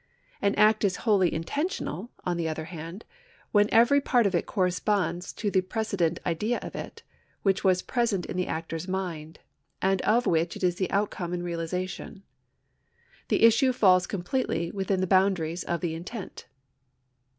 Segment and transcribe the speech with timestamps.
[0.41, 3.05] An act is wholly intentional, on the other hand,
[3.51, 7.03] when every part of it corresponds to the prece dent idea of it,
[7.43, 9.37] which was present in the actor's mind,
[9.79, 12.23] and of which it is the outcome and realisation.
[13.27, 16.47] The issue falls com pletely within the boundaries of the intent.